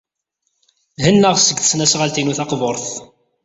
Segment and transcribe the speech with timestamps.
[1.03, 2.85] Hennaɣ seg tesnasɣalt-inu taqburt.